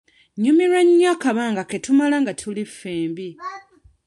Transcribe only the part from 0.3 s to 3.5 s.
Nnyumirwa nnyo akabanga ke tumala nga tuli ffembi.